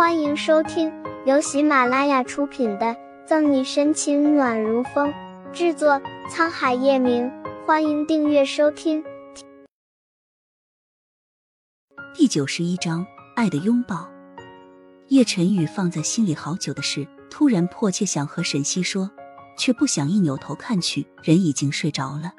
[0.00, 0.90] 欢迎收听
[1.26, 2.86] 由喜马拉雅出品的
[3.26, 5.12] 《赠你深情暖如风》，
[5.52, 7.30] 制作沧海夜明。
[7.66, 9.04] 欢迎订阅收听。
[12.14, 14.08] 第九十一章，爱的拥抱。
[15.08, 19.10] 叶晨宇放在心里好久的事，突然迫切想和沈西说，
[19.58, 22.32] 却不想一扭头看去，人已经睡着了。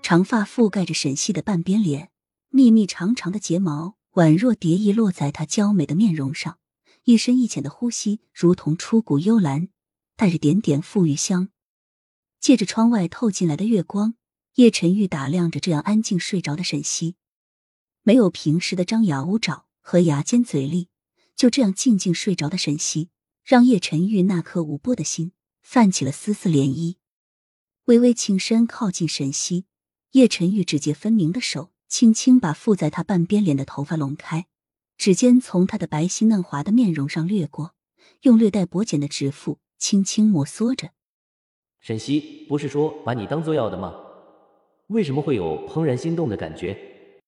[0.00, 2.08] 长发覆盖着沈西的半边脸，
[2.48, 3.96] 密密长长的睫毛。
[4.14, 6.58] 宛若蝶翼落在她娇美的面容上，
[7.04, 9.68] 一深一浅的呼吸如同出谷幽兰，
[10.16, 11.48] 带着点点馥郁香。
[12.38, 14.14] 借着窗外透进来的月光，
[14.54, 17.16] 叶晨玉打量着这样安静睡着的沈西，
[18.02, 20.88] 没有平时的张牙舞爪和牙尖嘴利，
[21.34, 23.10] 就这样静静睡着的沈西，
[23.44, 26.96] 让叶晨玉那颗无波的心泛起了丝丝涟漪。
[27.86, 29.66] 微微倾身靠近沈西，
[30.12, 31.72] 叶晨玉指节分明的手。
[31.88, 34.46] 轻轻把附在他半边脸的头发拢开，
[35.02, 37.74] 指尖从他的白皙嫩滑的面容上掠过，
[38.20, 40.92] 用略带薄茧的指腹轻轻摩挲着。
[41.80, 43.92] 沈西，不是说把你当做药的吗？
[44.86, 47.20] 为什么会有怦然心动的感觉？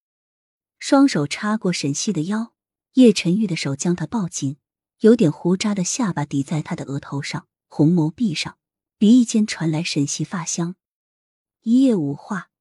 [0.79, 2.53] 双手插过沈西的腰，
[2.93, 4.55] 叶晨玉的手将她抱紧，
[5.01, 8.57] 有点胡渣的下巴抵在他的额头上，红眸闭上，
[8.97, 10.75] 鼻翼间传来沈西发香。
[11.63, 12.51] 一夜无话。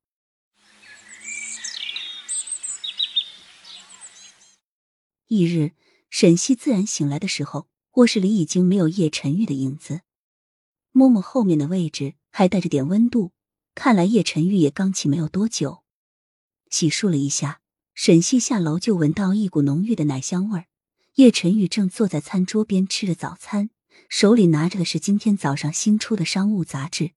[5.29, 5.73] 翌日，
[6.11, 10.03] 沈西自然醒来的时候，卧室里已经没有叶晨玉的影子。
[10.93, 13.33] 摸摸后面的位置，还带着点温度，
[13.75, 15.83] 看来叶晨玉也刚起没有多久。
[16.71, 17.61] 洗漱了一下，
[17.95, 20.67] 沈西下楼就闻到一股浓郁的奶香味儿。
[21.15, 23.71] 叶晨玉正坐在餐桌边吃着早餐，
[24.09, 27.13] 手里拿着的是今天早上新出的商务杂志。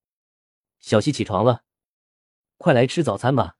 [0.80, 1.62] 小西起床了，
[2.56, 3.56] 快来吃早餐吧。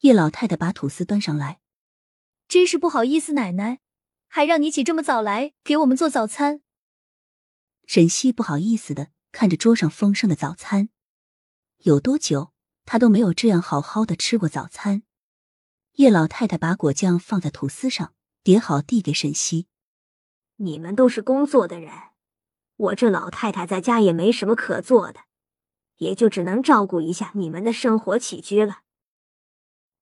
[0.00, 1.61] 叶老太太把吐司端上来。
[2.52, 3.80] 真是不好意思，奶奶，
[4.28, 6.60] 还让你起这么早来给我们做早餐。
[7.86, 10.90] 沈西不好意思的看着桌上丰盛的早餐，
[11.78, 12.52] 有多久
[12.84, 15.04] 他都没有这样好好的吃过早餐。
[15.92, 18.12] 叶老太太把果酱放在吐司上，
[18.42, 19.68] 叠好递给沈西。
[20.56, 21.90] 你们都是工作的人，
[22.76, 25.20] 我这老太太在家也没什么可做的，
[25.96, 28.80] 也就只能照顾一下你们的生活起居了。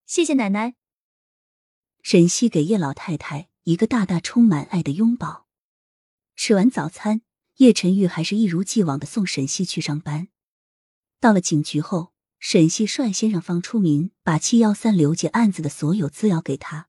[0.04, 0.79] 谢谢奶奶。
[2.02, 5.46] 沈西给叶老太太一个大大充满爱的拥抱。
[6.34, 7.22] 吃完早餐，
[7.56, 10.28] 叶晨玉还是一如既往的送沈西去上班。
[11.20, 16.88] 到了警局后，沈西率先让方初明把七幺三刘杰案子的所有资料给他，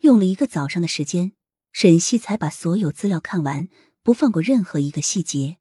[0.00, 1.32] 用了一个早上的时间，
[1.72, 3.68] 沈西才把所有资料看完，
[4.02, 5.56] 不放过任何一个细节。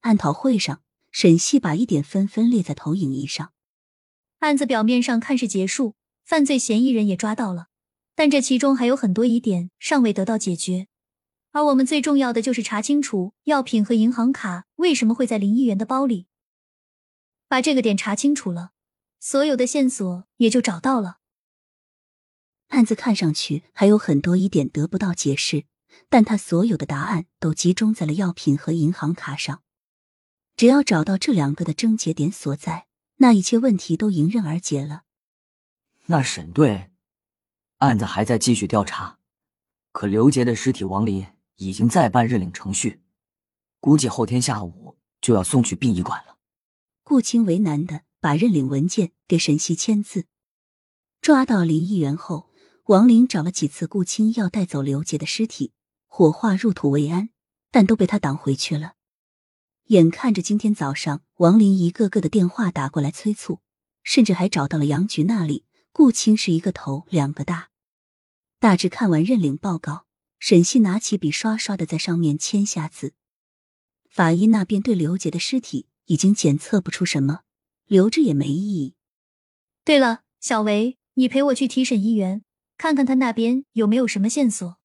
[0.00, 3.52] 案讨会上，沈西把疑点纷纷列在投影仪上。
[4.38, 5.95] 案子表面上看是结束。
[6.26, 7.68] 犯罪嫌疑人也抓到了，
[8.16, 10.88] 但这其中还有很多疑点尚未得到解决，
[11.52, 16.26] 而我们最重要的就是查清楚药品和银行卡为什么会在林议员的包里。
[17.46, 18.72] 把这个点查清楚了，
[19.20, 21.18] 所有的线索也就找到了。
[22.70, 25.66] 案子看上去还有很多疑点得不到解释，
[26.08, 29.62] 但他所有的答案都集中在了药品和银行卡上。
[30.56, 32.88] 只要找到这两个的症结点所在，
[33.18, 35.04] 那一切问题都迎刃而解了。
[36.08, 36.92] 那沈队，
[37.78, 39.18] 案子还在继续调查，
[39.90, 43.02] 可刘杰的尸体王林已经在办认领程序，
[43.80, 46.38] 估计后天下午就要送去殡仪馆了。
[47.02, 50.26] 顾青为难的把认领文件给沈西签字。
[51.20, 52.50] 抓到林议员后，
[52.84, 55.72] 王林找了几次顾青要带走刘杰的尸体，
[56.06, 57.30] 火化入土为安，
[57.72, 58.92] 但都被他挡回去了。
[59.86, 63.58] 眼看着今天早上，王林一个个的电话打过来催促，
[64.04, 65.64] 甚至还找到了杨局那里。
[65.96, 67.70] 顾青是一个头两个大，
[68.58, 70.04] 大致看完认领报告，
[70.38, 73.14] 沈西拿起笔刷刷的在上面签下字。
[74.10, 77.44] 法医那边对刘杰的尸体已经检测不出什么，
[77.86, 78.94] 留着也没意义。
[79.86, 82.44] 对了，小维，你陪我去提审议员，
[82.76, 84.76] 看看他那边有没有什么线索。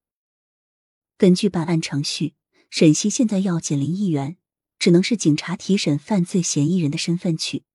[1.18, 2.36] 根据办案程序，
[2.70, 4.38] 沈西现在要见林议员，
[4.80, 7.66] 只能是警察提审犯罪嫌疑人的身份去。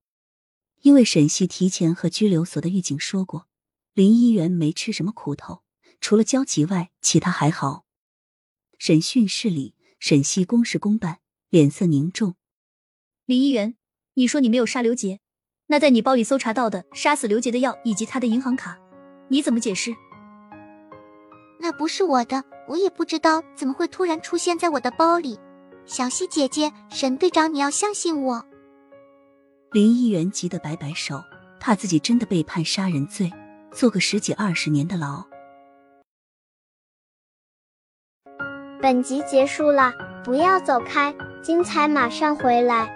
[0.82, 3.46] 因为沈西提前和拘留所的狱警说过，
[3.94, 5.62] 林一元没吃什么苦头，
[6.00, 7.84] 除了焦急外，其他还好。
[8.78, 11.18] 审讯室里，沈西公事公办，
[11.48, 12.34] 脸色凝重。
[13.24, 13.76] 林一元，
[14.14, 15.20] 你说你没有杀刘杰，
[15.66, 18.78] 那在你包里搜查到的杀死刘杰的药以及他的银行卡，
[19.28, 19.94] 你怎么解释？
[21.58, 25.38] 那不是我的，我也不知道怎么会突然出现在我的包里。
[25.86, 28.46] 小西姐姐，沈队长，你要相信我。
[29.72, 31.22] 林议员急得摆摆手，
[31.60, 33.30] 怕自己真的被判杀人罪，
[33.72, 35.24] 坐个十几二十年的牢。
[38.80, 39.92] 本集结束了，
[40.24, 42.95] 不要走开，精彩马上回来。